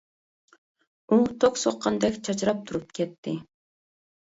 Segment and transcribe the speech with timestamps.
[1.11, 3.39] ئۇ توك سوققاندەك چاچراپ تۇرۇپ كەتتى.